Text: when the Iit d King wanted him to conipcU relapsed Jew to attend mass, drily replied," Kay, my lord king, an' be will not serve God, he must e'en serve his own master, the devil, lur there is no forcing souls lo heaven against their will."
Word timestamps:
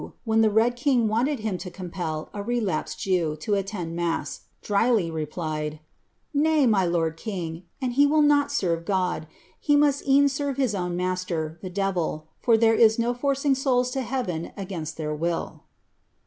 when 0.25 0.41
the 0.41 0.47
Iit 0.49 0.73
d 0.77 0.81
King 0.81 1.07
wanted 1.07 1.41
him 1.41 1.59
to 1.59 1.69
conipcU 1.69 2.47
relapsed 2.47 2.97
Jew 3.01 3.37
to 3.41 3.53
attend 3.53 3.95
mass, 3.95 4.41
drily 4.63 5.11
replied," 5.11 5.79
Kay, 6.35 6.65
my 6.65 6.85
lord 6.87 7.15
king, 7.15 7.65
an' 7.79 7.93
be 7.93 8.07
will 8.07 8.23
not 8.23 8.51
serve 8.51 8.83
God, 8.83 9.27
he 9.59 9.75
must 9.75 10.01
e'en 10.07 10.27
serve 10.27 10.57
his 10.57 10.73
own 10.73 10.95
master, 10.97 11.59
the 11.61 11.69
devil, 11.69 12.25
lur 12.47 12.57
there 12.57 12.73
is 12.73 12.97
no 12.97 13.13
forcing 13.13 13.53
souls 13.53 13.95
lo 13.95 14.01
heaven 14.01 14.51
against 14.57 14.97
their 14.97 15.13
will." 15.13 15.65